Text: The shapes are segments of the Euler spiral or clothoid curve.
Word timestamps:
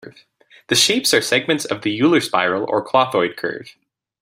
The 0.69 0.73
shapes 0.75 1.13
are 1.13 1.21
segments 1.21 1.63
of 1.63 1.83
the 1.83 2.01
Euler 2.01 2.21
spiral 2.21 2.65
or 2.67 2.83
clothoid 2.83 3.37
curve. 3.37 3.75